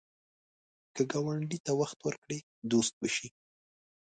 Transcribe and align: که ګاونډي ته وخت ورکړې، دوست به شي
که 0.95 1.01
ګاونډي 1.11 1.59
ته 1.65 1.71
وخت 1.81 1.99
ورکړې، 2.03 2.39
دوست 2.71 2.93
به 2.99 3.07
شي 3.15 3.27